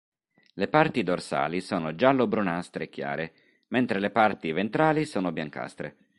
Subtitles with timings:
[0.55, 3.33] Le parti dorsali sono giallo-brunastre chiare,
[3.67, 5.95] mentre le parti ventrali sono biancastre.